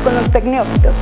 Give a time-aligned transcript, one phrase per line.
[0.00, 0.98] con los tecnófitos.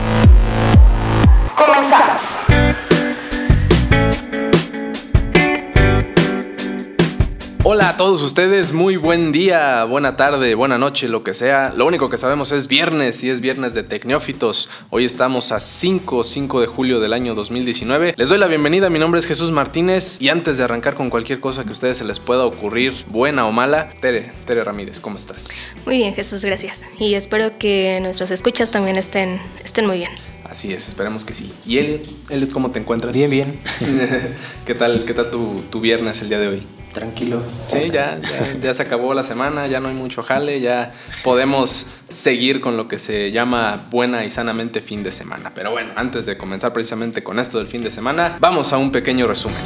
[7.76, 11.74] Hola a todos ustedes, muy buen día, buena tarde, buena noche, lo que sea.
[11.76, 14.70] Lo único que sabemos es viernes y es viernes de Tecnófitos.
[14.88, 18.14] Hoy estamos a 5, 5 de julio del año 2019.
[18.16, 21.38] Les doy la bienvenida, mi nombre es Jesús Martínez y antes de arrancar con cualquier
[21.38, 25.16] cosa que a ustedes se les pueda ocurrir, buena o mala, Tere, Tere Ramírez, ¿cómo
[25.16, 25.50] estás?
[25.84, 26.82] Muy bien, Jesús, gracias.
[26.98, 30.12] Y espero que nuestros escuchas también estén, estén muy bien.
[30.44, 31.52] Así es, esperemos que sí.
[31.66, 32.30] ¿Y Elliot?
[32.30, 33.12] Elliot, cómo te encuentras?
[33.12, 33.60] Bien, bien.
[34.64, 36.62] ¿Qué tal, qué tal tu, tu viernes el día de hoy?
[36.96, 37.42] Tranquilo.
[37.68, 41.88] Sí, ya, ya, ya se acabó la semana, ya no hay mucho jale, ya podemos
[42.08, 45.52] seguir con lo que se llama buena y sanamente fin de semana.
[45.54, 48.92] Pero bueno, antes de comenzar precisamente con esto del fin de semana, vamos a un
[48.92, 49.58] pequeño resumen.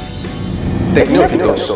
[0.93, 1.73] Tecnófitos.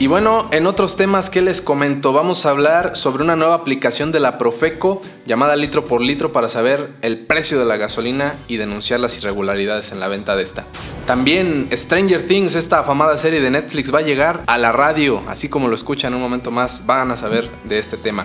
[0.00, 4.12] Y bueno, en otros temas que les comento, vamos a hablar sobre una nueva aplicación
[4.12, 8.58] de la Profeco llamada litro por litro para saber el precio de la gasolina y
[8.58, 10.64] denunciar las irregularidades en la venta de esta.
[11.04, 15.48] También Stranger Things, esta afamada serie de Netflix, va a llegar a la radio, así
[15.48, 18.24] como lo escuchan un momento más, van a saber de este tema.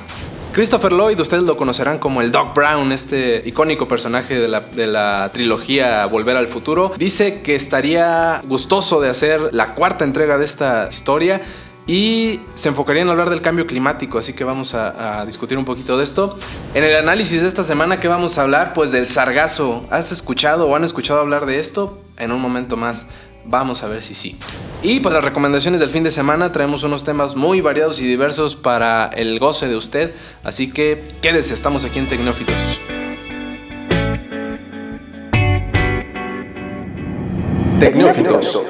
[0.54, 4.86] Christopher Lloyd, ustedes lo conocerán como el Doc Brown, este icónico personaje de la, de
[4.86, 10.46] la, trilogía Volver al Futuro, dice que estaría gustoso de hacer la cuarta entrega de
[10.46, 11.42] esta historia
[11.86, 15.98] y se enfocaría en hablar del cambio climático, así que vamos a, discutir un poquito
[15.98, 16.38] de esto.
[16.74, 18.74] En el análisis de esta semana, ¿qué vamos a hablar?
[18.74, 19.86] Pues del sargazo.
[19.90, 22.02] ¿Has escuchado o han escuchado hablar de esto?
[22.18, 23.08] En un momento más
[23.46, 24.38] Vamos a ver si sí.
[24.82, 28.56] Y pues las recomendaciones del fin de semana traemos unos temas muy variados y diversos
[28.56, 30.14] para el goce de usted.
[30.44, 32.56] Así que quédese, estamos aquí en Tecnófitos.
[37.80, 38.62] Tecnófitos.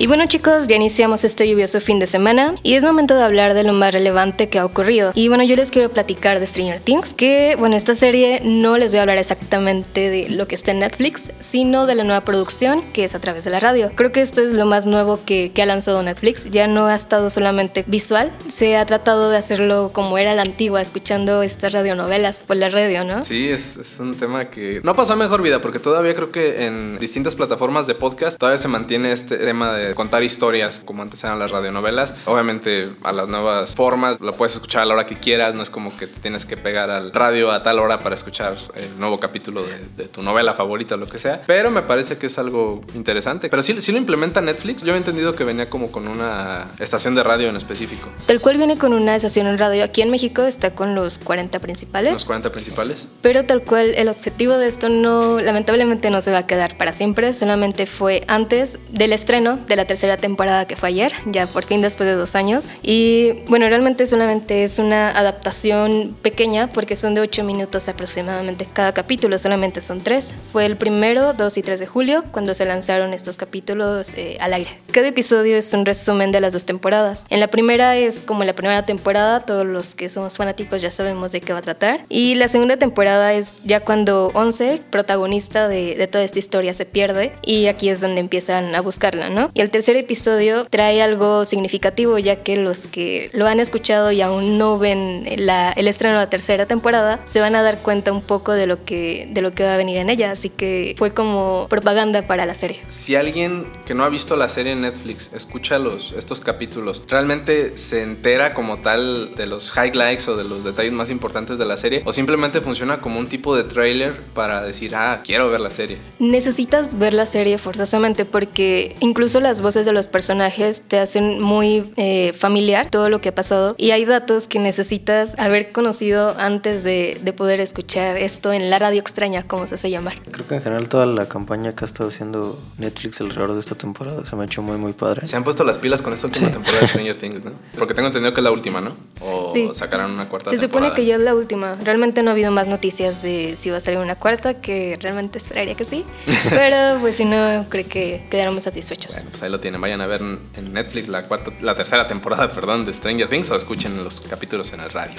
[0.00, 3.52] Y bueno chicos, ya iniciamos este lluvioso fin de semana y es momento de hablar
[3.52, 5.12] de lo más relevante que ha ocurrido.
[5.14, 8.92] Y bueno, yo les quiero platicar de Stranger Things, que bueno, esta serie no les
[8.92, 12.80] voy a hablar exactamente de lo que está en Netflix, sino de la nueva producción
[12.94, 13.90] que es a través de la radio.
[13.94, 16.94] Creo que esto es lo más nuevo que, que ha lanzado Netflix, ya no ha
[16.94, 22.42] estado solamente visual, se ha tratado de hacerlo como era la antigua, escuchando estas radionovelas
[22.44, 23.22] por la radio, ¿no?
[23.22, 26.64] Sí, es, es un tema que no pasó a mejor vida porque todavía creo que
[26.64, 31.22] en distintas plataformas de podcast todavía se mantiene este tema de contar historias como antes
[31.24, 32.14] eran las radionovelas.
[32.26, 35.70] Obviamente a las nuevas formas lo puedes escuchar a la hora que quieras, no es
[35.70, 39.20] como que te tienes que pegar al radio a tal hora para escuchar el nuevo
[39.20, 41.42] capítulo de, de tu novela favorita o lo que sea.
[41.46, 43.48] Pero me parece que es algo interesante.
[43.48, 44.82] Pero sí, sí lo implementa Netflix.
[44.82, 48.08] Yo había entendido que venía como con una estación de radio en específico.
[48.26, 49.84] Tal cual viene con una estación en radio.
[49.84, 52.12] Aquí en México está con los 40 principales.
[52.12, 53.06] Los 40 principales.
[53.22, 56.92] Pero tal cual el objetivo de esto no, lamentablemente no se va a quedar para
[56.92, 57.32] siempre.
[57.32, 61.82] Solamente fue antes del estreno de la tercera temporada que fue ayer, ya por fin
[61.82, 62.66] después de dos años.
[62.82, 68.92] Y bueno, realmente solamente es una adaptación pequeña porque son de ocho minutos aproximadamente cada
[68.92, 70.34] capítulo, solamente son tres.
[70.52, 74.52] Fue el primero, 2 y 3 de julio cuando se lanzaron estos capítulos eh, al
[74.52, 74.70] aire.
[74.92, 77.24] Cada episodio es un resumen de las dos temporadas.
[77.30, 81.32] En la primera es como la primera temporada, todos los que somos fanáticos ya sabemos
[81.32, 82.00] de qué va a tratar.
[82.08, 86.86] Y la segunda temporada es ya cuando Once, protagonista de, de toda esta historia, se
[86.86, 89.50] pierde y aquí es donde empiezan a buscarla, ¿no?
[89.54, 94.20] Y el tercer episodio trae algo significativo ya que los que lo han escuchado y
[94.20, 98.12] aún no ven la, el estreno de la tercera temporada se van a dar cuenta
[98.12, 100.94] un poco de lo que de lo que va a venir en ella, así que
[100.98, 102.80] fue como propaganda para la serie.
[102.88, 107.76] Si alguien que no ha visto la serie en Netflix escucha los estos capítulos, realmente
[107.76, 111.76] se entera como tal de los highlights o de los detalles más importantes de la
[111.76, 115.70] serie o simplemente funciona como un tipo de trailer para decir, "Ah, quiero ver la
[115.70, 121.40] serie." Necesitas ver la serie forzosamente porque incluso las voces de los personajes te hacen
[121.40, 126.36] muy eh, familiar todo lo que ha pasado y hay datos que necesitas haber conocido
[126.38, 130.20] antes de, de, poder escuchar esto en la radio extraña, como se hace llamar.
[130.30, 133.74] Creo que en general toda la campaña que ha estado haciendo Netflix alrededor de esta
[133.74, 135.26] temporada se me ha hecho muy muy padre.
[135.26, 136.52] Se han puesto las pilas con esta última sí.
[136.52, 137.52] temporada de Stranger Things, ¿no?
[137.78, 138.94] Porque tengo entendido que es la última, ¿no?
[139.20, 139.70] O sí.
[139.74, 140.88] sacarán una cuarta se temporada.
[140.88, 141.76] Supone que ya es la última.
[141.82, 145.38] Realmente no ha habido más noticias de si va a salir una cuarta, que realmente
[145.38, 146.04] esperaría que sí.
[146.50, 149.14] Pero pues si no, creo que quedaremos satisfechos.
[149.14, 149.80] Bueno, pues ahí lo tienen.
[149.80, 153.56] Vayan a ver en Netflix la, cuarta, la tercera temporada perdón, de Stranger Things o
[153.56, 155.14] escuchen los capítulos en el radio.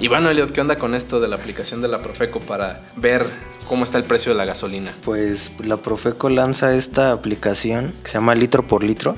[0.00, 3.26] Y bueno, Elliot, ¿qué onda con esto de la aplicación de la Profeco para ver
[3.68, 4.94] cómo está el precio de la gasolina?
[5.04, 9.16] Pues la Profeco lanza esta aplicación que se llama Litro por Litro.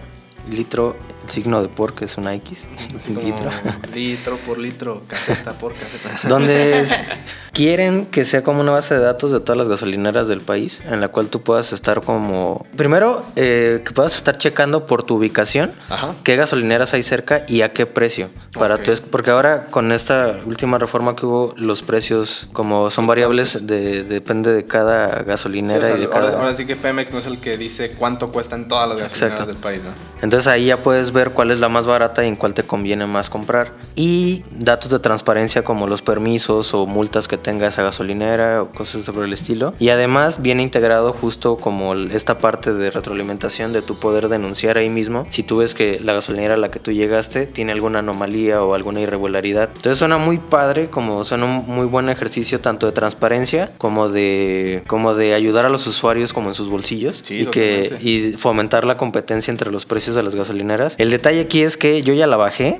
[0.50, 0.96] Litro
[1.28, 2.64] signo de por, que es una X.
[2.98, 3.50] Así litro.
[3.94, 6.10] litro por litro, caseta por caseta.
[6.28, 6.94] donde es-
[7.52, 11.00] quieren que sea como una base de datos de todas las gasolineras del país, en
[11.00, 12.66] la cual tú puedas estar como...
[12.76, 16.14] Primero, eh, que puedas estar checando por tu ubicación Ajá.
[16.24, 18.30] qué gasolineras hay cerca y a qué precio.
[18.54, 18.82] Para Ok.
[18.84, 23.66] tu es- porque ahora con esta última reforma que hubo, los precios como son variables,
[23.66, 26.38] de, depende de cada Sí, gasolinera o sea, y de ahora, cada...
[26.38, 29.46] ahora sí que Pemex no es el que dice cuánto cuestan todas las gasolineras Exacto.
[29.46, 29.90] del país, ¿no?
[30.22, 33.06] Entonces ahí ya puedes ver cuál es la más barata y en cuál te conviene
[33.06, 33.72] más comprar.
[33.94, 39.04] Y datos de transparencia como los permisos o multas que tenga esa gasolinera o cosas
[39.04, 39.74] sobre el estilo.
[39.78, 44.90] Y además viene integrado justo como esta parte de retroalimentación de tu poder denunciar ahí
[44.90, 48.62] mismo si tú ves que la gasolinera a la que tú llegaste tiene alguna anomalía
[48.62, 49.70] o alguna irregularidad.
[49.74, 54.82] Entonces suena muy padre, como suena un muy buen ejercicio tanto de transparencia como de,
[54.86, 57.22] como de ayudar a los usuarios como en sus bolsillos.
[57.24, 60.94] Sí, y que y fomentar la competencia entre los precios de las gasolineras.
[61.02, 62.78] El detalle aquí es que yo ya la bajé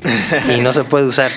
[0.57, 1.33] y no se puede usar.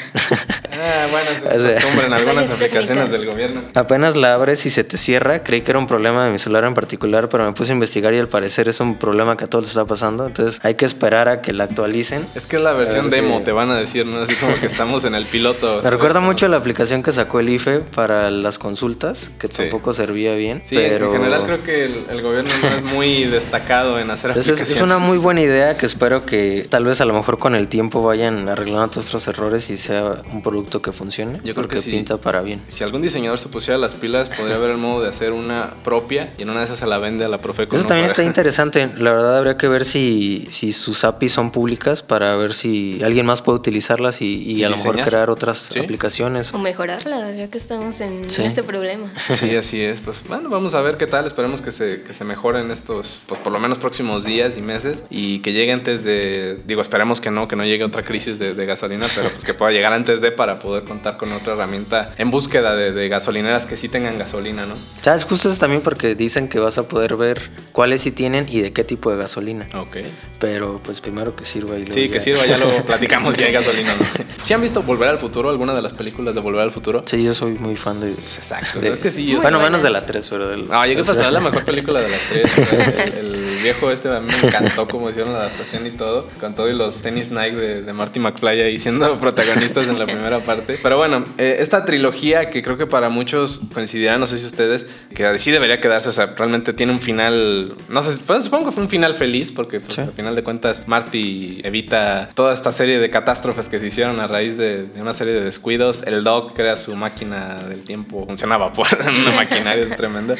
[0.71, 3.11] Ah, bueno, eso O sea- en algunas aplicaciones técnicas.
[3.11, 3.61] del gobierno.
[3.73, 5.43] Apenas la abres y se te cierra.
[5.43, 8.13] Creí que era un problema de mi celular en particular, pero me puse a investigar
[8.13, 10.27] y al parecer es un problema que a todos les está pasando.
[10.27, 12.23] Entonces hay que esperar a que la actualicen.
[12.35, 14.19] Es que es la versión ver demo, te van a decir, ¿no?
[14.21, 15.81] Así como que estamos en el piloto.
[15.83, 19.63] Me recuerda mucho la aplicación que sacó el IFE para las consultas, que Sí.
[19.63, 20.61] tampoco servía bien.
[20.65, 21.07] Sí, pero...
[21.07, 24.75] en general creo que el, el gobierno no es muy destacado en hacer Entonces, aplicaciones.
[24.77, 27.69] es una muy buena idea que espero que tal vez a lo mejor con el
[27.69, 31.39] tiempo vayan arreglando todos estos errores y sea un producto que funcione.
[31.45, 31.89] Yo creo que sí.
[31.89, 32.59] pinta para bien.
[32.67, 36.33] Si algún diseñador se pusiera las pilas, podría haber el modo de hacer una propia
[36.37, 37.77] y en una de esas se la vende a la Profeco.
[37.77, 37.87] Eso ¿no?
[37.87, 38.89] también Para- está interesante.
[38.97, 43.25] La verdad habría que ver si, si sus APIs son públicas para ver si alguien
[43.25, 45.79] más puede utilizarlas y, y Y a lo mejor crear otras Sí.
[45.79, 46.53] aplicaciones.
[46.53, 48.43] O mejorarla, ya que estamos en Sí.
[48.43, 49.07] este problema.
[49.33, 50.01] Sí, así es.
[50.01, 51.25] Pues bueno, vamos a ver qué tal.
[51.25, 55.05] Esperemos que se, que se mejoren estos, pues, por lo menos próximos días y meses
[55.09, 58.53] y que llegue antes de, digo, esperemos que no, que no llegue otra crisis de,
[58.53, 62.11] de gasolina, pero pues que pueda llegar antes de para poder contar con otra herramienta
[62.17, 64.75] en búsqueda de, de gasolineras que sí tengan gasolina, ¿no?
[65.01, 65.23] ¿Sabes?
[65.25, 67.39] Justo eso también porque dicen que vas a poder ver
[67.71, 69.67] cuáles sí tienen y de qué tipo de gasolina.
[69.75, 69.97] Ok.
[70.39, 73.51] Pero pues primero que sirva y luego Sí, que sirva, ya lo platicamos si hay
[73.53, 73.95] gasolina.
[73.95, 74.05] ¿no?
[74.43, 75.49] ¿Sí han visto Volver al Futuro?
[75.49, 77.03] ¿Alguna de las películas de Volver al Futuro?
[77.05, 78.11] Sí, yo soy muy fan de...
[78.11, 78.79] Exacto.
[78.79, 80.07] de- es que sí, yo Bueno, menos de la buenas.
[80.07, 80.67] 3, pero del...
[80.67, 82.57] No, yo qué o sea, pasó, es la mejor película de las tres.
[82.57, 85.91] o sea, El, el viejo este a mí me encantó cómo hicieron la adaptación y
[85.91, 89.97] todo, con todo y los tenis Nike de, de Marty McFly ahí siendo protagonistas en
[89.99, 90.79] la primera parte.
[90.81, 94.87] Pero bueno, eh, esta trilogía que creo que para muchos coincidirán, no sé si ustedes,
[95.13, 98.71] que sí debería quedarse, o sea, realmente tiene un final, no sé, pues, supongo que
[98.71, 100.01] fue un final feliz, porque pues, Sí.
[100.01, 104.27] al final de cuentas Marty evita toda esta serie de catástrofes que se hicieron a
[104.27, 106.03] raíz de, de una serie de descuidos.
[106.05, 108.87] El Doc crea su máquina del tiempo, funciona a vapor,
[109.21, 110.35] una maquinaria es tremenda.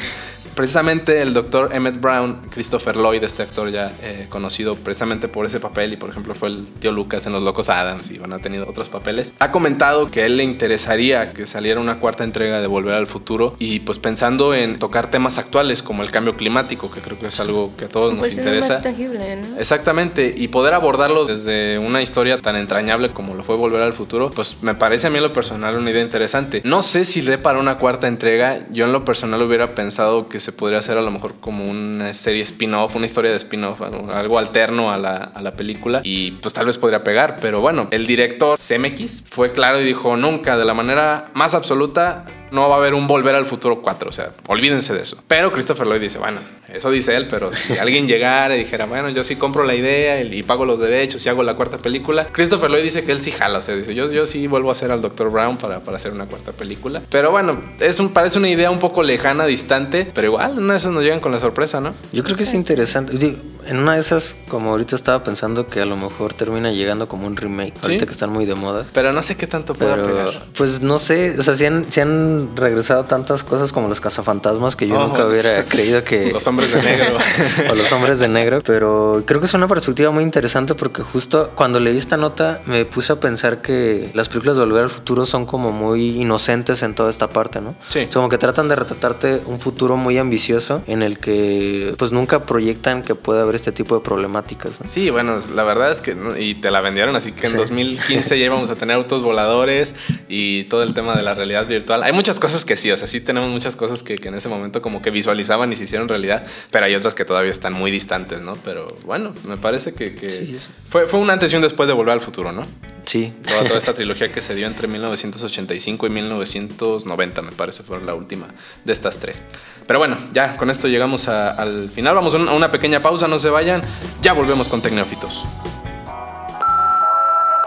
[0.56, 5.60] Precisamente el doctor Emmett Brown, Christopher Lloyd, este actor ya eh, conocido precisamente por ese
[5.60, 8.38] papel y por ejemplo fue el tío Lucas en Los Locos Adams y bueno, ha
[8.38, 12.62] tenido otros papeles, ha comentado que a él le interesaría que saliera una cuarta entrega
[12.62, 16.90] de Volver al Futuro y pues pensando en tocar temas actuales como el cambio climático,
[16.90, 18.74] que creo que es algo que a todos nos Pues es interesa.
[18.74, 19.58] más tangible, ¿no?
[19.58, 24.30] Exactamente, y poder abordarlo desde una historia tan entrañable como lo fue Volver al Futuro,
[24.30, 26.62] pues me parece a mí en lo personal una idea interesante.
[26.64, 30.45] No sé si dé para una cuarta entrega, yo en lo personal hubiera pensado que
[30.46, 34.38] se podría hacer a lo mejor como una serie spin-off, una historia de spin-off, algo,
[34.38, 38.06] alterno a la, a la película, y pues tal vez podría pegar, pero bueno, el
[38.06, 42.78] director CMX fue claro y dijo, nunca, de la manera más absoluta, no va a
[42.78, 45.18] haber un Volver al Futuro 4, o sea, olvídense de eso.
[45.26, 46.38] Pero Christopher Lloyd dice, bueno,
[46.72, 50.20] eso dice él, pero si alguien llegara y dijera, bueno, yo sí compro la idea
[50.22, 53.20] y, y pago los derechos y hago la cuarta película, Christopher Lloyd dice que él
[53.20, 55.30] sí jala, o sea, dice, yo, yo sí vuelvo a hacer al Dr.
[55.30, 57.02] Brown para, para hacer una cuarta película.
[57.10, 60.78] Pero bueno, es un, parece una idea un poco lejana, distante, pero igual, una de
[60.78, 61.94] esas nos llegan con la sorpresa, ¿no?
[62.12, 63.36] Yo creo que es interesante.
[63.66, 67.26] En una de esas, como ahorita estaba pensando que a lo mejor termina llegando como
[67.26, 68.86] un remake, ahorita que están muy de moda.
[68.92, 70.44] Pero no sé qué tanto pueda Pero, pegar.
[70.56, 74.76] pues no sé, o sea, si han, si han regresado tantas cosas como los cazafantasmas
[74.76, 76.32] que yo Oh, nunca hubiera creído que...
[76.32, 77.16] Los hombres de negro.
[77.70, 81.50] o los hombres de negro, pero creo que es una perspectiva muy interesante porque justo
[81.54, 85.26] cuando leí esta nota me puse a pensar que las películas de Volver al Futuro
[85.26, 87.74] son como muy inocentes en toda esta parte, ¿no?
[87.88, 88.06] Sí.
[88.12, 93.02] Como que tratan de retratarte un futuro muy ambicioso en el que pues nunca proyectan
[93.02, 94.86] que pueda haber este tipo de problemáticas, ¿no?
[94.86, 97.58] Sí, bueno, la verdad es que, y te la vendieron, así que en Sí.
[97.58, 99.94] 2015 ya íbamos a tener autos voladores
[100.28, 102.02] y todo el tema de la realidad virtual.
[102.02, 104.48] Hay muchas cosas que sí, o sea, sí tenemos muchas cosas que, que en ese
[104.48, 107.90] momento como que visualizaban y se hicieron realidad, pero hay otras que todavía están muy
[107.90, 108.56] distantes, ¿no?
[108.64, 111.86] Pero bueno, me parece que, que Sí, es- fue, fue un antes y un después
[111.88, 112.66] de Volver al Futuro, ¿no?
[113.06, 113.32] Sí.
[113.46, 118.14] Toda, toda esta trilogía que se dio entre 1985 y 1990, me parece, fue la
[118.14, 118.48] última
[118.84, 119.42] de estas tres.
[119.86, 122.14] Pero bueno, ya con esto llegamos a- al final.
[122.16, 123.80] Vamos a un- a una pequeña pausa, no se vayan.
[124.22, 125.44] Ya volvemos con Tecneófitos.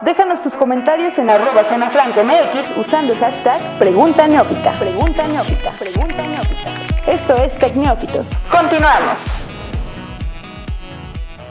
[0.02, 4.72] Déjanos tus comentarios en arroba zona franca MX usando el hashtag Pregunta Neófita.
[4.80, 5.72] Pregunta Neófita.
[5.72, 6.74] Pregunta Neófita.
[7.08, 8.30] Esto es Tecneófitos.
[8.50, 9.20] Continuamos.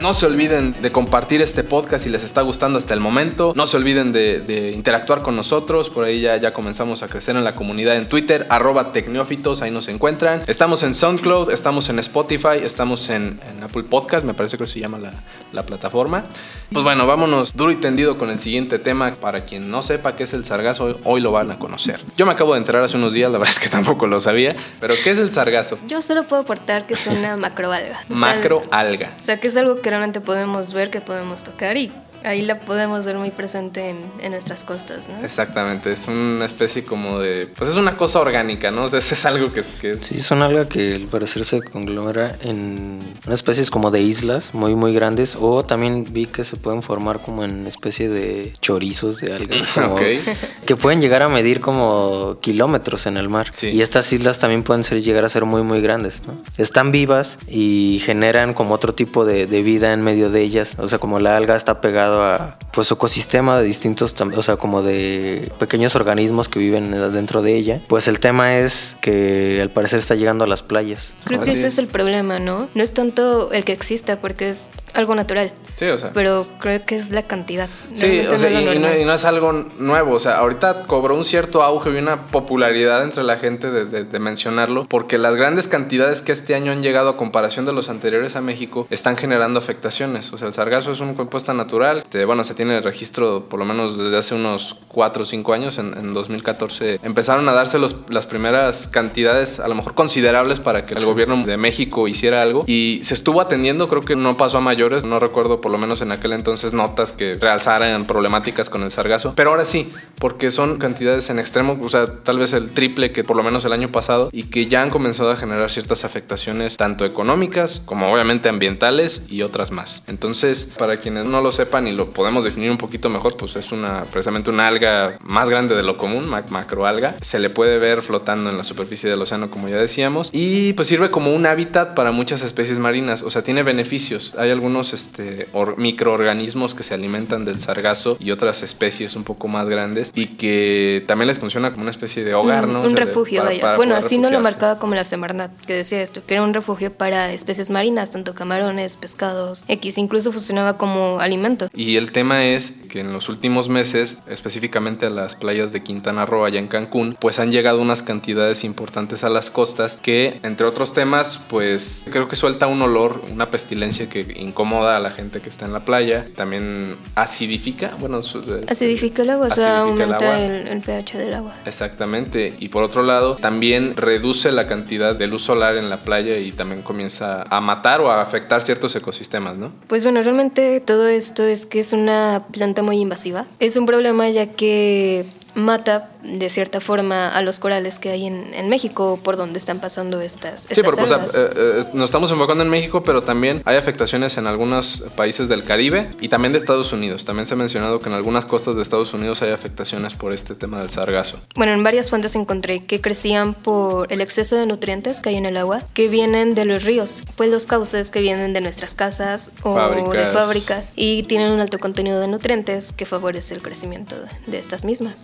[0.01, 3.51] No se olviden de compartir este podcast si les está gustando hasta el momento.
[3.57, 5.89] No se olviden de, de interactuar con nosotros.
[5.89, 9.71] Por ahí ya, ya comenzamos a crecer en la comunidad en Twitter, arroba tecneófitos, ahí
[9.71, 10.43] nos encuentran.
[10.47, 14.79] Estamos en SoundCloud, estamos en Spotify, estamos en, en Apple Podcast, me parece que se
[14.79, 15.11] llama la,
[15.51, 16.23] la, plataforma.
[16.71, 19.11] Pues bueno, vámonos duro y tendido con el siguiente tema.
[19.15, 21.99] Para quien no sepa qué es el sargazo, hoy lo van a conocer.
[22.15, 24.55] Yo me acabo de enterar hace unos días, la verdad es que tampoco lo sabía.
[24.79, 25.77] Pero ¿qué es el sargazo?
[25.87, 28.05] Yo solo puedo aportar que es una macroalga.
[28.07, 29.13] macroalga.
[29.17, 31.91] O sea, que es algo que realmente podemos ver, que podemos tocar y
[32.23, 35.23] ahí la podemos ver muy presente en, en, nuestras costas, ¿no?
[35.23, 37.47] Exactamente, es una especie como de...
[37.55, 38.85] Pues es una cosa orgánica, ¿no?
[38.85, 40.01] O sea, es algo que, que es...
[40.01, 44.75] Sí, son algo que al parecer se conglomera en una especies como de islas muy,
[44.75, 49.33] muy grandes o también vi que se pueden formar como en especie de chorizos de
[49.33, 50.21] algas como okay.
[50.65, 53.51] que pueden llegar a medir como kilómetros en el mar.
[53.53, 53.69] Sí.
[53.69, 56.37] Y estas islas también pueden ser, llegar a ser muy, muy grandes, ¿no?
[56.57, 60.75] Están vivas y generan como otro tipo de, de vida en medio de ellas.
[60.79, 64.57] O sea, como la alga está pegada a pues su ecosistema de distintos, o sea,
[64.57, 67.81] como de pequeños organismos que viven dentro de ella.
[67.87, 71.13] Pues el tema es que al parecer está llegando a las playas.
[71.25, 72.69] Creo que ese es el problema, ¿no?
[72.73, 75.51] No es tanto el que exista, porque es algo natural.
[75.75, 76.11] Sí, o sea.
[76.13, 77.69] Pero creo que es la cantidad.
[77.93, 80.13] Sí, o sea, no y, y, no, y, no, es algo nuevo.
[80.15, 84.03] O sea, ahorita cobró un cierto auge y una popularidad entre la gente de, de,
[84.03, 87.89] de, mencionarlo, porque las grandes cantidades que este año han llegado a comparación de los
[87.89, 90.31] anteriores a México están generando afectaciones.
[90.33, 91.99] O sea, el sargazo es un compuesto natural.
[91.99, 95.53] Este, bueno, se tiene el registro por lo menos desde hace unos 4 o 5
[95.53, 95.77] años.
[95.77, 100.85] En, en 2014 empezaron a darse los, las primeras cantidades, a lo mejor considerables, para
[100.85, 102.63] que el gobierno de México hiciera algo.
[102.67, 106.13] Y se estuvo atendiendo, creo que no pasó a No recuerdo, por lo menos en
[106.13, 109.33] aquel entonces, notas que realzaran problemáticas con el sargazo.
[109.35, 113.25] Pero ahora sí, porque son cantidades en extremo, o sea, tal vez el triple que
[113.25, 116.77] por lo menos el año pasado, y que ya han comenzado a generar ciertas afectaciones,
[116.77, 120.03] tanto económicas como obviamente ambientales y otras más.
[120.07, 123.73] Entonces, para quienes no lo sepan y lo podemos definir un poquito mejor, pues es
[123.73, 127.15] una precisamente una alga más grande de lo común, macroalga.
[127.19, 130.87] Se le puede ver flotando en la superficie del océano, como ya decíamos, y pues
[130.87, 134.31] sirve como un hábitat para muchas especies marinas, o sea, tiene beneficios.
[134.37, 135.47] Hay algunos este,
[135.77, 141.03] microorganismos que se alimentan del sargazo y otras especies un poco más grandes y que
[141.07, 142.81] también les funciona como una especie de hogar, ¿no?
[142.81, 143.61] Un o sea, refugio, de, para, vaya.
[143.61, 146.53] para bueno, así no lo marcaba como la Semarnat, que decía esto, que era un
[146.53, 151.69] refugio para especies marinas, tanto camarones, pescados, X, incluso funcionaba como alimento.
[151.73, 156.25] Y el tema es que en los últimos meses, específicamente a las playas de Quintana
[156.25, 160.65] Roo, allá en Cancún, pues han llegado unas cantidades importantes a las costas que, entre
[160.65, 164.21] otros temas, pues creo que suelta un olor, una pestilencia que
[164.59, 166.27] incomoda a la gente que está en la playa.
[166.35, 168.19] También acidifica, bueno,
[168.67, 171.53] Acidifica el agua, o sea, el aumenta el, el pH del agua.
[171.65, 172.53] Exactamente.
[172.59, 176.51] Y por otro lado, también reduce la cantidad de luz solar en la playa y
[176.51, 179.71] también comienza a matar o a afectar ciertos ecosistemas, ¿no?
[179.87, 183.45] Pues bueno, realmente todo esto es que es una planta muy invasiva.
[183.61, 185.25] Es un problema ya que
[185.59, 189.79] mata de cierta forma a los corales que hay en, en México por donde están
[189.79, 193.23] pasando estas, estas Sí, porque o sea, eh, eh, nos estamos enfocando en México, pero
[193.23, 197.25] también hay afectaciones en algunos países del Caribe y también de Estados Unidos.
[197.25, 200.55] También se ha mencionado que en algunas costas de Estados Unidos hay afectaciones por este
[200.55, 201.39] tema del sargazo.
[201.55, 205.45] Bueno, en varias fuentes encontré que crecían por el exceso de nutrientes que hay en
[205.45, 209.51] el agua, que vienen de los ríos, pues los cauces que vienen de nuestras casas
[209.63, 210.33] o de Fábricas.
[210.33, 214.15] fábricas y tienen un alto contenido de nutrientes que favorece el crecimiento
[214.47, 215.23] de estas mismas.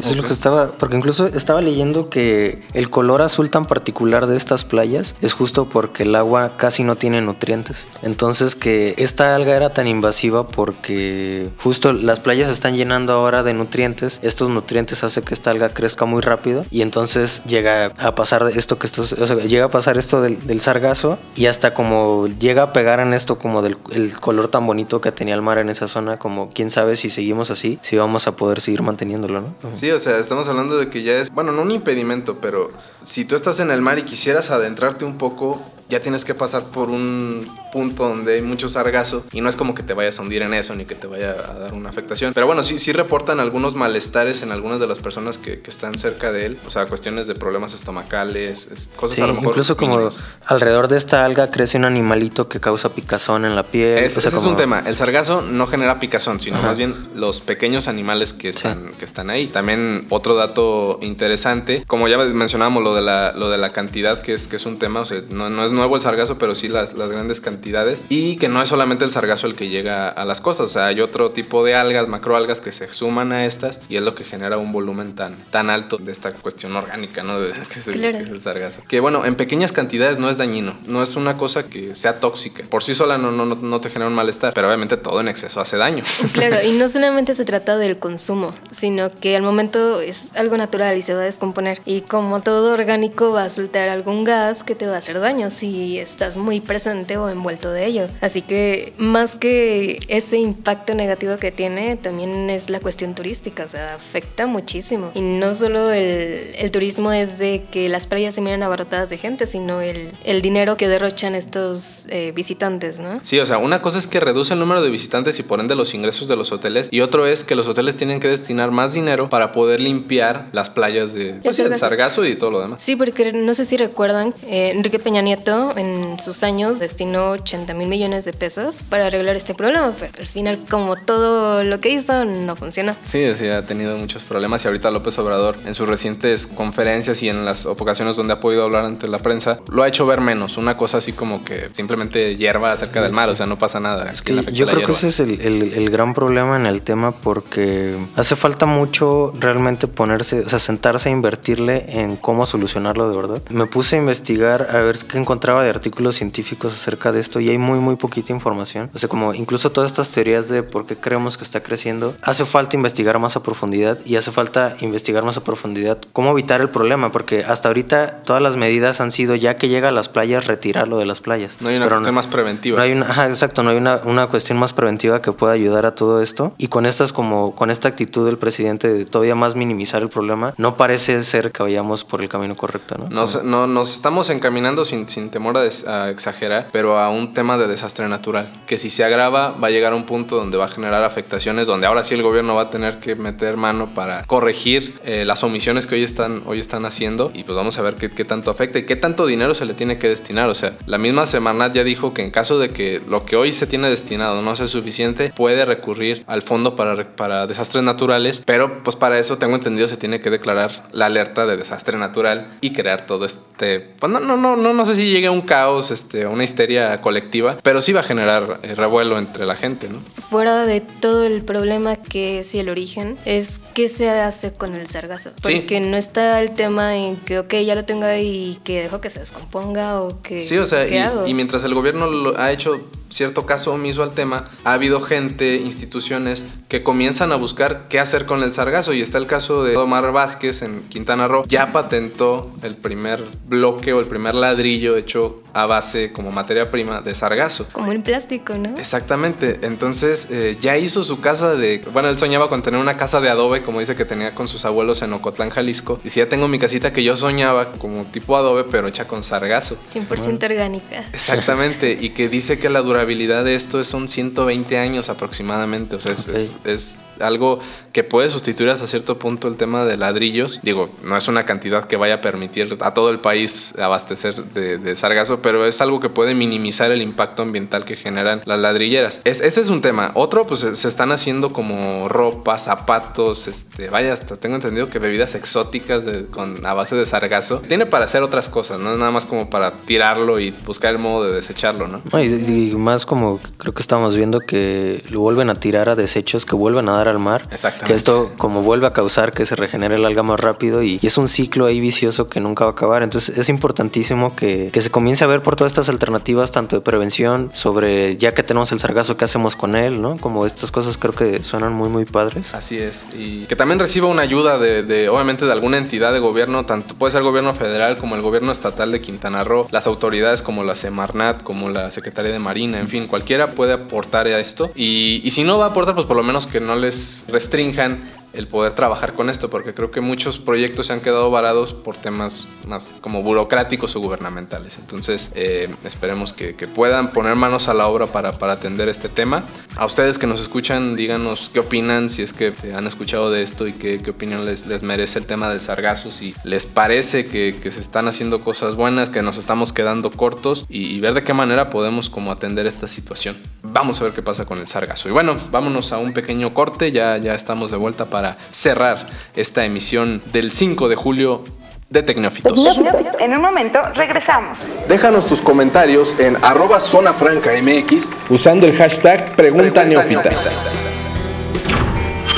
[0.00, 4.26] Eso es lo que estaba, porque incluso estaba leyendo que el color azul tan particular
[4.26, 7.86] de estas playas es justo porque el agua casi no tiene nutrientes.
[8.02, 13.42] Entonces que esta alga era tan invasiva porque justo las playas se están llenando ahora
[13.42, 14.20] de nutrientes.
[14.22, 18.78] Estos nutrientes hacen que esta alga crezca muy rápido y entonces llega a pasar esto
[18.78, 22.62] que esto, o sea, llega a pasar esto del, del sargazo y hasta como llega
[22.62, 25.68] a pegar en esto como del el color tan bonito que tenía el mar en
[25.68, 29.41] esa zona, como quién sabe si seguimos así, si vamos a poder seguir manteniéndolo,
[29.72, 32.70] Sí, o sea, estamos hablando de que ya es, bueno, no un impedimento, pero
[33.02, 35.60] si tú estás en el mar y quisieras adentrarte un poco,
[35.92, 39.74] ya tienes que pasar por un punto donde hay mucho sargazo y no es como
[39.74, 42.32] que te vayas a hundir en eso ni que te vaya a dar una afectación.
[42.32, 45.96] Pero bueno, sí, sí reportan algunos malestares en algunas de las personas que, que están
[45.98, 49.48] cerca de él, o sea, cuestiones de problemas estomacales, es- cosas Sí, a lo mejor.
[49.50, 50.24] incluso como mínimas.
[50.46, 53.98] alrededor de esta alga crece un animalito que causa picazón en la piel.
[53.98, 54.82] Es- o sea, ese es un tema.
[54.86, 56.68] El sargazo no genera picazón, sino Ajá.
[56.68, 59.46] más bien los pequeños animales que están, que están ahí.
[59.46, 64.34] También otro dato interesante, como ya mencionábamos lo de la, lo de la cantidad, que
[64.34, 66.68] es, que es un tema, o sea, no, no es nuevo el sargazo, pero sí
[66.68, 68.04] las, las grandes cantidades.
[68.08, 70.66] Y que no es solamente el sargazo el que llega a las cosas.
[70.66, 74.02] O sea, hay otro tipo de algas, macroalgas, que se suman a estas y es
[74.02, 77.40] lo que genera un volumen tan, tan alto de esta cuestión orgánica, ¿no?
[77.40, 78.18] De, que, se, Claro.
[78.18, 78.82] que es el sargazo.
[78.86, 80.78] Que bueno, en pequeñas cantidades no es dañino.
[80.86, 82.62] No es una cosa que sea tóxica.
[82.70, 84.54] Por sí sola no, no, no, no te genera un malestar.
[84.54, 86.04] Pero obviamente todo en exceso hace daño.
[86.32, 90.96] Claro, y no solamente se trata del consumo, sino que al momento es algo natural
[90.96, 91.80] y se va a descomponer.
[91.84, 95.50] Y como todo orgánico va a soltar algún gas que te va a hacer daño
[95.50, 98.06] si estás muy presente o envuelto de ello.
[98.20, 103.68] Así que más que ese impacto negativo que tiene, también es la cuestión turística, o
[103.68, 105.10] sea, afecta muchísimo.
[105.14, 109.18] Y no solo el, el turismo es de que las playas se miran abarrotadas de
[109.18, 113.20] gente, sino el, el dinero que derrochan estos eh, visitantes, ¿no?
[113.22, 115.74] Sí, o sea, una cosa es que reduce el número de visitantes y por ende
[115.74, 116.88] los ingresos de los hoteles.
[116.90, 120.70] Y otro es que los hoteles tienen que destinar más dinero para poder limpiar las
[120.70, 121.80] playas de pues, sargazo.
[121.80, 122.82] sargazo y todo lo demás.
[122.82, 127.74] Sí, porque no sé si recuerdan, eh, Enrique Peña Nieto en sus años destinó 80
[127.74, 131.90] mil millones de pesos para arreglar este problema, pero al final como todo lo que
[131.90, 132.94] hizo no funcionó.
[133.04, 137.28] Sí, sí, ha tenido muchos problemas y ahorita López Obrador en sus recientes conferencias y
[137.28, 140.56] en las ocasiones donde ha podido hablar ante la prensa, lo ha hecho ver menos.
[140.56, 144.10] Una cosa así como que simplemente hierba acerca del mar, o sea, no pasa nada.
[144.10, 147.12] Es que yo creo que ese es el, el- el gran problema en el tema
[147.12, 153.16] porque hace falta mucho realmente ponerse, o sea, sentarse a invertirle en cómo solucionarlo de
[153.16, 153.42] verdad.
[153.50, 157.48] Me puse a investigar a ver qué encontraba de artículos científicos acerca de esto y
[157.50, 158.90] hay muy muy poquita información.
[158.94, 162.44] O sea, como incluso todas estas teorías de por qué creemos que está creciendo, hace
[162.44, 166.68] falta investigar más a profundidad y hace falta investigar más a profundidad cómo evitar el
[166.68, 170.46] problema porque hasta ahorita todas las medidas han sido ya que llega a las playas
[170.46, 171.56] retirarlo de las playas.
[171.58, 172.76] No hay una Pero cuestión más preventiva.
[172.76, 175.86] no hay una, ajá, exacto, no hay una, una cuestión más preventiva que pueda ayudar
[175.86, 176.54] a todo esto.
[176.56, 180.54] Y con estas como con esta actitud del presidente de todavía más minimizar el problema,
[180.56, 183.08] no parece ser que vayamos por el camino correcto, ¿no?
[183.08, 187.58] Nos, no, nos estamos encaminando sin, sin temor a, a exagerar, pero a un tema
[187.58, 190.66] de desastre natural, que si se agrava va a llegar a un punto donde va
[190.66, 194.24] a generar afectaciones, donde ahora sí el gobierno va a tener que meter mano para
[194.24, 197.94] corregir eh, las omisiones que hoy están, hoy están haciendo y pues vamos a ver
[197.94, 200.48] qué, qué tanto afecta y qué tanto dinero se le tiene que destinar.
[200.48, 203.52] O sea, la misma Semarnat ya dijo que en caso de que lo que hoy
[203.52, 208.82] se tiene destinado no sea suficiente, puede recurrir al fondo para, para desastres naturales, pero
[208.82, 212.72] pues para eso tengo entendido se tiene que declarar la alerta de desastre natural y
[212.72, 215.90] crear todo este, pues no, no, no, no, no sé si llegue a un caos,
[215.92, 219.88] este, a una histeria colectiva, pero sí va a generar eh, revuelo entre la gente,
[219.88, 220.00] ¿no?
[220.30, 224.74] Fuera de todo el problema que es y el origen, es qué se hace con
[224.74, 225.30] el sargazo.
[225.30, 225.36] Sí.
[225.60, 229.00] Porque no está el tema en que, ok, ya lo tengo ahí y que dejo
[229.00, 230.40] que se descomponga o que.
[230.40, 231.26] Sí, o sea, ¿qué hago?
[231.26, 232.80] y, y mientras el gobierno lo- ha hecho
[233.12, 238.26] cierto caso omiso al tema, ha habido gente, instituciones que comienzan a buscar qué hacer
[238.26, 238.92] con el sargazo.
[238.92, 241.44] Y está el caso de Omar Vázquez en Quintana Roo.
[241.46, 247.00] Ya patentó el primer bloque o el primer ladrillo hecho a base como materia prima
[247.00, 247.68] de sargazo.
[247.72, 248.78] Como el plástico, ¿no?
[248.78, 253.20] Exactamente, entonces eh, ya hizo su casa de, bueno, él soñaba con tener una casa
[253.20, 256.00] de adobe, como dice que tenía con sus abuelos en Ocotlán, Jalisco.
[256.04, 259.22] Y si ya tengo mi casita que yo soñaba como tipo adobe, pero hecha con
[259.22, 259.76] sargazo.
[259.92, 261.04] 100% orgánica.
[261.12, 266.12] Exactamente, y que dice que la durabilidad de esto son 120 años aproximadamente, o sea,
[266.12, 267.60] es, es algo
[267.92, 270.60] que puede sustituir hasta cierto punto el tema de ladrillos.
[270.62, 274.78] Digo, no es una cantidad que vaya a permitir a todo el país abastecer de,
[274.78, 279.20] de sargazo, pero es algo que puede minimizar el impacto ambiental que generan las ladrilleras.
[279.24, 280.10] Es- ese es un tema.
[280.14, 285.34] Otro, pues se están haciendo como ropa, zapatos, este, vaya, hasta tengo entendido que bebidas
[285.34, 287.60] exóticas de- con, a base de sargazo.
[287.68, 290.98] Tiene para hacer otras cosas, no es nada más como para tirarlo y buscar el
[290.98, 292.02] modo de desecharlo, ¿no?
[292.20, 296.44] Y, y más como creo que estamos viendo que lo vuelven a tirar a desechos
[296.44, 297.42] que vuelven a dar al mar.
[297.50, 297.92] Exactamente.
[297.92, 301.06] Que esto como vuelve a causar que se regenere el alga más rápido y, y
[301.06, 303.02] es un ciclo ahí vicioso que nunca va a acabar.
[303.02, 306.82] Entonces es importantísimo que, que se comience a ver por todas estas alternativas, tanto de
[306.82, 310.16] prevención, sobre ya que tenemos el sargazo, qué hacemos con él, ¿no?
[310.18, 312.54] Como estas cosas creo que suenan muy, muy padres.
[312.54, 313.06] Así es.
[313.14, 316.94] Y que también reciba una ayuda de, de, obviamente, de alguna entidad de gobierno, tanto
[316.94, 320.64] puede ser el gobierno federal como el gobierno estatal de Quintana Roo, las autoridades como
[320.64, 324.70] la Semarnat, como la Secretaría de Marina, en fin, cualquiera puede aportar a esto.
[324.74, 327.96] Y, y si no va a aportar, pues por lo menos que no les restrinjan
[328.32, 331.96] el poder trabajar con esto, porque creo que muchos proyectos se han quedado varados por
[331.96, 334.78] temas más como burocráticos o gubernamentales.
[334.78, 339.08] Entonces, eh, esperemos que, que puedan poner manos a la obra para, para atender este
[339.08, 339.44] tema.
[339.76, 343.66] A ustedes que nos escuchan, díganos qué opinan, si es que han escuchado de esto
[343.66, 347.56] y qué, qué opinión les, les merece el tema del sargazo, si les parece que,
[347.62, 351.22] que se están haciendo cosas buenas, que nos estamos quedando cortos y, y ver de
[351.22, 353.36] qué manera podemos como atender esta situación.
[353.62, 355.08] Vamos a ver qué pasa con el sargazo.
[355.08, 359.64] Y bueno, vámonos a un pequeño corte, ya, ya estamos de vuelta para cerrar esta
[359.64, 361.44] emisión del 5 de julio
[361.92, 362.52] de Tecnófitos.
[362.54, 363.14] Tecnófitos.
[363.20, 364.76] En un momento regresamos.
[364.88, 370.30] Déjanos tus comentarios en arroba zona franca MX usando el hashtag Pregunta Neófita.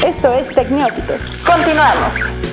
[0.05, 1.23] Esto es Tecnófitos.
[1.47, 2.44] Continuamos.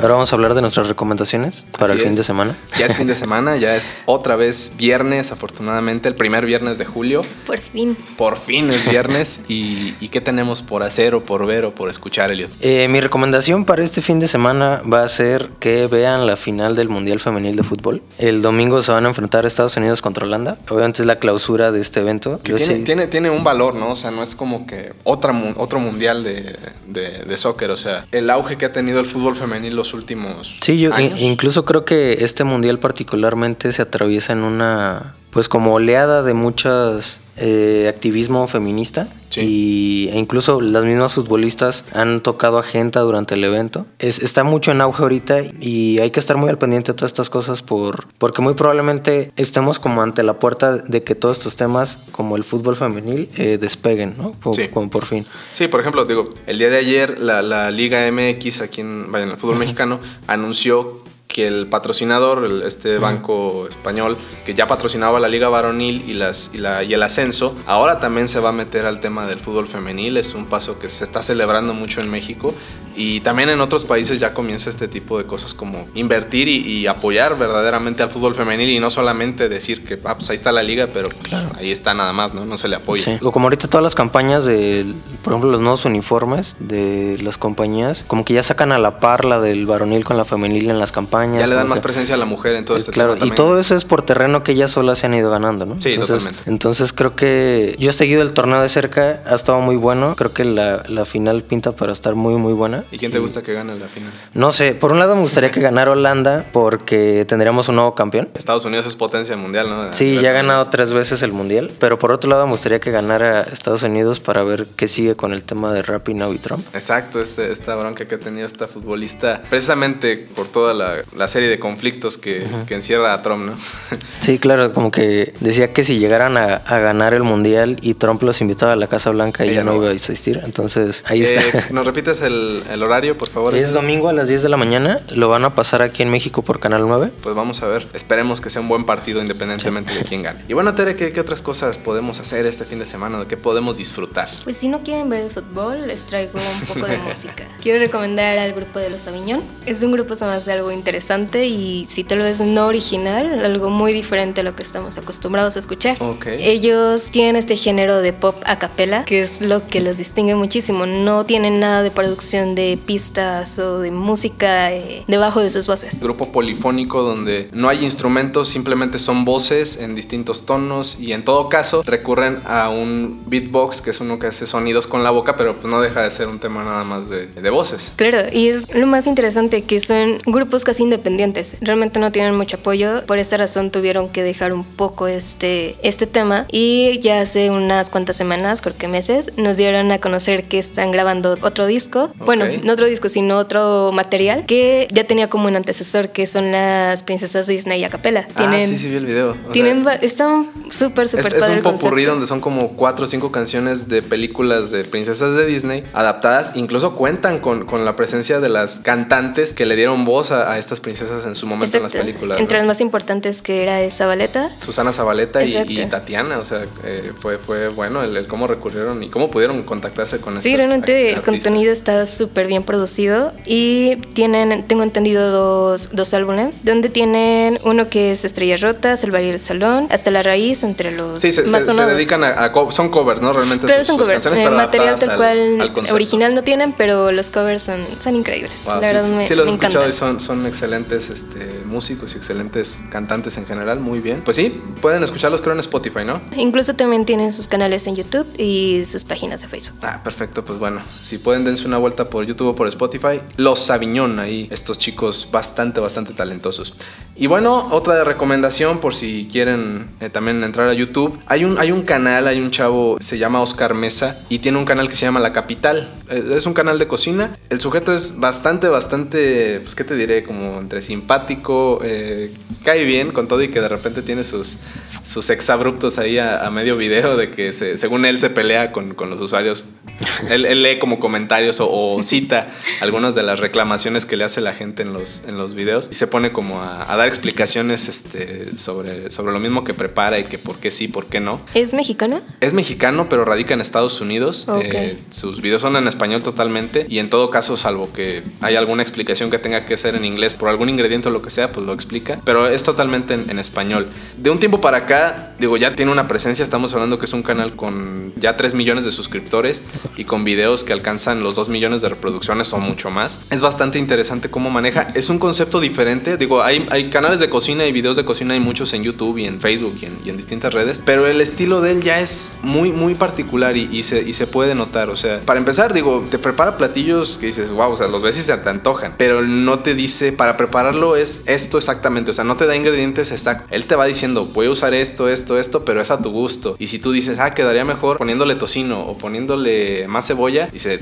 [0.00, 2.16] Ahora vamos a hablar de nuestras recomendaciones para Así el fin es.
[2.18, 2.56] de semana.
[2.78, 6.84] Ya es fin de semana, ya es otra vez viernes, afortunadamente, el primer viernes de
[6.84, 7.22] julio.
[7.46, 7.96] Por fin.
[8.16, 9.40] Por fin es viernes.
[9.48, 12.50] ¿Y, y qué tenemos por hacer o por ver o por escuchar, Elliot?
[12.60, 16.76] Eh, mi recomendación para este fin de semana va a ser que vean la final
[16.76, 18.02] del Mundial Femenil de Fútbol.
[18.18, 20.58] El domingo se van a enfrentar Estados Unidos contra Holanda.
[20.68, 22.40] Obviamente es la clausura de este evento.
[22.44, 23.90] Que tiene, sí- tiene, tiene un valor, ¿no?
[23.90, 26.56] O sea, no es como que otra, otro mundial de,
[26.86, 27.70] de, de soccer.
[27.72, 31.20] O sea, el auge que ha tenido el fútbol femenil los últimos Sí, yo años.
[31.20, 37.20] incluso creo que este mundial particularmente se atraviesa en una, pues como oleada de muchas
[37.40, 39.42] eh, activismo feminista Sí.
[39.42, 43.84] y, e incluso las mismas futbolistas han tocado agenda durante el evento.
[43.98, 47.10] Es, está mucho en auge ahorita y hay que estar muy al pendiente de todas
[47.12, 51.56] estas cosas por, porque muy probablemente estemos como ante la puerta de que todos estos
[51.56, 54.32] temas como el fútbol femenil eh, despeguen, ¿no?
[54.32, 54.68] Por, Sí.
[54.68, 55.26] como por fin.
[55.52, 59.26] Sí, por ejemplo, digo, el día de ayer la, la Liga MX aquí en, vaya,
[59.26, 61.02] en el fútbol mexicano anunció
[61.38, 66.50] que el patrocinador, el- este banco español, que ya patrocinaba la Liga Varonil y, las,
[66.52, 69.68] y, la, y el ascenso, ahora también se va a meter al tema del fútbol
[69.68, 70.16] femenil.
[70.16, 72.54] Es un paso que se está celebrando mucho en México
[72.98, 76.86] y también en otros países ya comienza este tipo de cosas como invertir y, y
[76.86, 80.62] apoyar verdaderamente al fútbol femenil y no solamente decir que ah, pues ahí está la
[80.62, 82.44] liga, pero pues, ahí está nada más, ¿no?
[82.44, 83.04] No se le apoya.
[83.04, 83.18] Sí.
[83.22, 84.84] O como ahorita todas las campañas de,
[85.22, 89.24] por ejemplo, los nuevos uniformes de las compañías, como que ya sacan a la par
[89.24, 91.40] la del varonil con la femenil en las campañas.
[91.40, 93.30] Ya le dan más que- presencia a la mujer en todo este claro, tema y
[93.30, 95.80] todo eso es por terreno que ellas solas se han ido ganando, ¿no?
[95.80, 96.50] Sí, entonces, totalmente.
[96.50, 100.14] Entonces creo que yo he seguido el torneo de cerca, ha estado muy bueno.
[100.16, 102.84] Creo que la, la final pinta para estar muy, muy buena.
[102.90, 104.12] ¿Y quién te gusta que gane la final?
[104.34, 108.28] No sé, por un lado me gustaría que ganara Holanda porque tendríamos un nuevo campeón.
[108.34, 109.92] Estados Unidos es potencia mundial, ¿no?
[109.92, 112.90] Sí, ya ha ganado tres veces el mundial, pero por otro lado me gustaría que
[112.90, 116.64] ganara Estados Unidos para ver qué sigue con el tema de Rappi, Now y Trump.
[116.74, 121.58] Exacto, este, esta bronca que tenía esta futbolista, precisamente por toda la, la serie de
[121.58, 123.52] conflictos que, que encierra a Trump, ¿no?
[124.20, 128.22] Sí, claro, como que decía que si llegaran a, a ganar el mundial y Trump
[128.22, 130.40] los invitaba a la Casa Blanca, ella, Ella no iba a asistir.
[130.44, 131.68] Entonces, ahí Eh, está.
[131.72, 133.54] ¿Nos repites el, el horario, por favor?
[133.54, 136.42] Es domingo a las 10 de la mañana, lo van a pasar aquí en México
[136.42, 137.10] por Canal 9.
[137.22, 137.86] Pues vamos a ver.
[137.92, 140.40] Esperemos que sea un buen partido independientemente de quién gane.
[140.48, 143.18] Y bueno, Tere, ¿qué, qué otras cosas podemos hacer este fin de semana?
[143.20, 144.28] ¿De qué podemos disfrutar?
[144.44, 147.44] Pues si no quieren ver el fútbol, les traigo un poco de música.
[147.62, 149.42] Quiero recomendar al grupo de Los Aviñón.
[149.66, 153.70] Es un grupo, se me hace algo interesante y si tal vez no original, algo
[153.70, 155.96] muy diferente a lo que estamos acostumbrados a escuchar.
[156.00, 156.26] Ok.
[156.28, 160.86] Ellos tienen este género de pop a capela, que es lo que los distingue muchísimo.
[160.86, 166.00] No tienen nada de producción de pistas o de música eh, debajo de sus voces.
[166.00, 171.48] Grupo polifónico donde no hay instrumentos, simplemente son voces en distintos tonos y en todo
[171.48, 175.54] caso recurren a un beatbox, que es uno que hace sonidos con la boca, pero
[175.54, 177.92] pues no deja de ser un tema nada más de, de voces.
[177.94, 181.56] Claro, y es lo más interesante que son grupos casi independientes.
[181.60, 183.06] Realmente no tienen mucho apoyo.
[183.06, 186.46] Por esta razón tuvieron que dejar un poco este, este tema.
[186.50, 190.90] Y ya hace unas cuantas semanas, creo que meses, nos dieron a conocer que están
[190.90, 192.12] grabando otro disco.
[192.18, 196.50] Bueno, no otro disco, sino otro material que ya tenía como un antecesor, que son
[196.52, 198.26] las princesas Disney a capela.
[198.34, 199.36] ah, sí, sí vi el video.
[199.48, 203.08] O tienen, sea, están súper, súper es, es un popurrí donde son como cuatro o
[203.08, 206.52] cinco canciones de películas de princesas de Disney adaptadas.
[206.54, 210.58] Incluso cuentan con, con la presencia de las cantantes que le dieron voz a, a
[210.58, 212.40] estas princesas en su momento en las películas.
[212.40, 212.62] Entre ¿no?
[212.62, 214.50] las más importantes que era esa baleta.
[214.60, 219.08] Susana Zabaleta y, Tatiana, o sea, eh, fue, fue bueno el, el cómo recurrieron y
[219.08, 224.82] cómo pudieron contactarse con Sí, realmente el contenido está súper bien producido y tienen, tengo
[224.82, 229.86] entendido, dos, dos álbumes donde tienen uno que es Estrellas Rotas, El Baile del Salón,
[229.90, 232.88] Hasta la Raíz, entre los Sí, se, más se- se dedican a, a co- son
[232.90, 233.32] covers, ¿no?
[233.32, 234.22] Realmente Claro, sus- son sus covers.
[234.22, 238.14] canciones, Eh, material tal al- cual al original no tienen, pero los covers son, son
[238.16, 238.64] increíbles.
[238.64, 239.90] Wow, la sí, verdad sí, me, sí los he me escuchado encantan.
[239.90, 244.22] y son, son excelentes este, músicos y excelentes cantantes en general, muy bien.
[244.24, 246.20] Pues sí, pueden escucharlos creo en Spotify, ¿no?
[246.36, 249.74] Incluso también tienen sus canales en YouTube y sus páginas de Facebook.
[249.82, 253.58] Ah, perfecto, pues bueno, si pueden dense una vuelta por YouTube o por Spotify, Los
[253.58, 256.74] Sabiñón ahí, estos chicos bastante, bastante talentosos.
[257.16, 261.72] Y bueno, otra recomendación por si quieren eh, también entrar a YouTube, hay un, hay
[261.72, 265.04] un canal, hay un chavo, se llama Oscar Mesa y tiene un canal que se
[265.06, 265.88] llama La Capital.
[266.10, 270.22] Eh, es un canal de cocina, el sujeto es bastante, bastante, pues qué te diré,
[270.22, 272.32] como entre simpático, eh,
[272.64, 274.58] cae bien con todo y que de repente tiene sus,
[275.02, 278.94] sus exabruptos ahí a, a medio video de que se- según él se pelea con,
[278.94, 279.64] con los usuarios
[280.30, 282.48] él, lee como comentarios o, cita
[282.80, 285.94] algunas de las reclamaciones que le hace la gente en los, en los videos y
[285.94, 290.38] se pone como a, dar explicaciones este, sobre, sobre lo mismo que prepara y que
[290.38, 291.40] por qué sí, por qué no.
[291.54, 292.20] ¿Es mexicano?
[292.40, 294.46] Es mexicano, pero radica en Estados Unidos.
[294.62, 298.82] Eh, sus videos son en español totalmente y en todo caso, salvo que hay alguna
[298.82, 301.66] explicación que tenga que ser en inglés por algún ingrediente o lo que sea, pues
[301.66, 303.88] lo explica, pero es totalmente en, en español.
[304.16, 307.22] De un tiempo para acá, digo, ya tiene una presencia, estamos hablando que es un
[307.22, 309.62] canal con ya 3 millones de suscriptores
[309.96, 313.20] y con videos que alcanzan los 2 millones de reproducciones o mucho más.
[313.30, 314.88] Es bastante interesante cómo maneja.
[314.94, 316.16] Es un concepto diferente.
[316.16, 319.24] Digo, hay, hay canales de cocina y videos de cocina, hay muchos en YouTube y
[319.24, 322.94] en Facebook y en, distintas redes, pero el estilo de él ya es muy, muy
[322.94, 324.90] particular y, y, se, y se puede notar.
[324.90, 328.18] O sea, para empezar, digo, te prepara platillos que dices, wow, o sea, los ves
[328.18, 332.10] y se te antojan, pero no te dice, para prepararlo es esto exactamente.
[332.10, 333.46] O sea, no te da ingredientes exactos.
[333.50, 336.56] Él te va diciendo, voy a usar esto, esto, esto, pero es a tu gusto.
[336.58, 340.80] Y si tú dices, ah, quedaría mejor poniéndole tocino o poniéndole más cebolla, dice,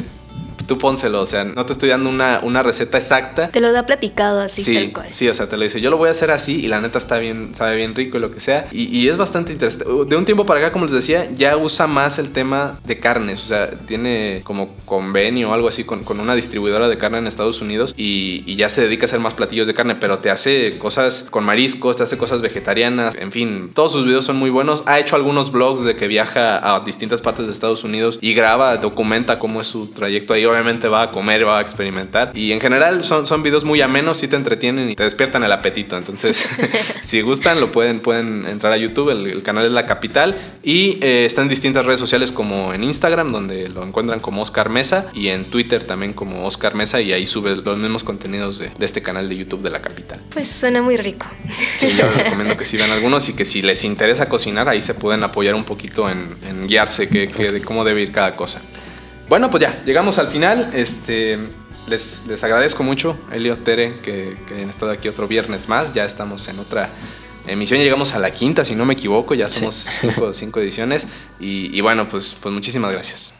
[0.66, 3.48] tú pónselo, o sea, no te estoy dando una, una receta exacta.
[3.48, 5.06] Te lo da platicado así sí, tal cual.
[5.10, 6.98] Sí, o sea, te lo dice, yo lo voy a hacer así y la neta
[6.98, 8.66] está bien, sabe bien rico y lo que sea.
[8.72, 9.84] Y, y, es bastante interesante.
[10.08, 13.42] De un tiempo para acá, como les decía, ya usa más el tema de carnes,
[13.42, 17.26] o sea, tiene como convenio o algo así con, con una distribuidora de carne en
[17.26, 20.30] Estados Unidos y, y, ya se dedica a hacer más platillos de carne, pero te
[20.30, 24.50] hace cosas con mariscos, te hace cosas vegetarianas, en fin, todos sus videos son muy
[24.50, 24.82] buenos.
[24.86, 28.76] Ha hecho algunos blogs de que viaja a distintas partes de Estados Unidos y graba,
[28.78, 30.44] documenta cómo es su trayecto ahí.
[30.56, 32.32] Obviamente va a comer, va a experimentar.
[32.34, 35.52] Y en general son, son videos muy amenos, sí te entretienen y te despiertan el
[35.52, 35.98] apetito.
[35.98, 36.48] Entonces,
[37.02, 39.10] si gustan, lo pueden, pueden entrar a YouTube.
[39.10, 40.36] El, el canal es La Capital.
[40.62, 44.70] Y eh, está en distintas redes sociales como en Instagram, donde lo encuentran como Oscar
[44.70, 45.06] Mesa.
[45.12, 47.02] Y en Twitter también como Oscar Mesa.
[47.02, 50.20] Y ahí sube los mismos contenidos de, de este canal de YouTube de La Capital.
[50.32, 51.26] Pues suena muy rico.
[51.76, 54.80] Sí, yo les recomiendo que si vean algunos y que si les interesa cocinar, ahí
[54.80, 58.34] se pueden apoyar un poquito en, en guiarse que, que de cómo debe ir cada
[58.36, 58.60] cosa.
[59.28, 60.70] Bueno, pues ya, llegamos al final.
[60.72, 61.38] Este,
[61.88, 65.92] les, les agradezco mucho, Elio, Tere, que, que hayan estado aquí otro viernes más.
[65.92, 66.88] Ya estamos en otra
[67.46, 70.08] emisión, ya llegamos a la quinta, si no me equivoco, ya somos sí.
[70.08, 71.06] cinco, cinco, ediciones.
[71.40, 73.34] Y, y, bueno, pues, pues muchísimas gracias.